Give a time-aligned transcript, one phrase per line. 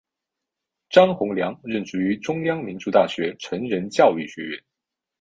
[0.89, 4.59] 张宏良任职于中央民族大学成人教育学院。